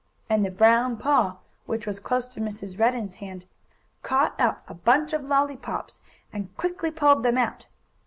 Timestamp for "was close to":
1.85-2.39